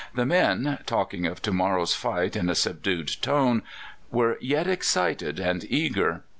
The 0.15 0.25
men, 0.25 0.79
talking 0.87 1.27
of 1.27 1.43
to 1.43 1.51
morrow's 1.53 1.93
fight 1.93 2.35
in 2.35 2.49
a 2.49 2.55
subdued 2.55 3.17
tone, 3.21 3.61
were 4.09 4.39
yet 4.41 4.65
excited 4.65 5.39
and 5.39 5.63
eager. 5.69 6.23